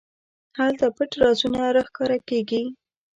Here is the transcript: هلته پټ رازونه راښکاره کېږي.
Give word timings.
هلته 0.57 0.85
پټ 0.95 1.11
رازونه 1.21 1.59
راښکاره 1.75 2.17
کېږي. 2.29 2.63